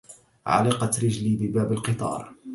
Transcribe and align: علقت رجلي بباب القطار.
علقت 0.45 0.99
رجلي 1.03 1.35
بباب 1.35 1.71
القطار. 1.71 2.33